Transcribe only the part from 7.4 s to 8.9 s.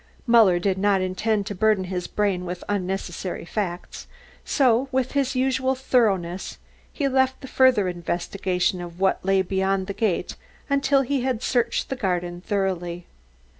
the further investigation